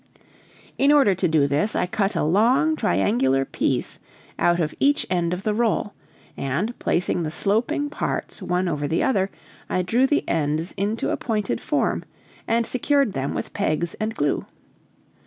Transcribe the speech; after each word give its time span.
In 0.79 0.91
order 0.91 1.13
to 1.13 1.27
do 1.27 1.45
this, 1.45 1.75
I 1.75 1.85
cut 1.85 2.15
a 2.15 2.23
long 2.23 2.75
triangular 2.75 3.45
piece 3.45 3.99
out 4.39 4.59
of 4.59 4.73
each 4.79 5.05
end 5.11 5.31
of 5.31 5.43
the 5.43 5.53
roll, 5.53 5.93
and, 6.35 6.73
placing 6.79 7.21
the 7.21 7.29
sloping 7.29 7.87
parts 7.87 8.41
one 8.41 8.67
over 8.67 8.87
the 8.87 9.03
other, 9.03 9.29
I 9.69 9.83
drew 9.83 10.07
the 10.07 10.27
ends 10.27 10.71
into 10.71 11.11
a 11.11 11.17
pointed 11.17 11.61
form 11.61 12.03
and 12.47 12.65
secured 12.65 13.13
them 13.13 13.35
with 13.35 13.53
pegs 13.53 13.93
and 13.99 14.15
glue. 14.15 14.47